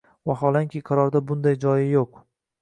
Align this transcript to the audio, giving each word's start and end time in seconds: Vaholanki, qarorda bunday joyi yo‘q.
Vaholanki, 0.29 0.81
qarorda 0.87 1.21
bunday 1.33 1.59
joyi 1.67 1.87
yo‘q. 1.93 2.19